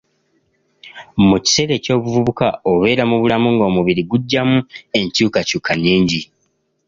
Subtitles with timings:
[1.29, 4.57] Mu kiseera eky'obuvubuka obeera mu bulamu ng'omubiri gujjamu
[4.99, 6.21] enkyukakyuka nnyingi.